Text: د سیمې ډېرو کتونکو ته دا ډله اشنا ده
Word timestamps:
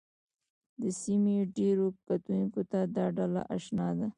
د 0.81 0.83
سیمې 1.01 1.35
ډېرو 1.57 1.87
کتونکو 2.07 2.61
ته 2.71 2.79
دا 2.95 3.05
ډله 3.17 3.41
اشنا 3.55 3.87
ده 3.97 4.07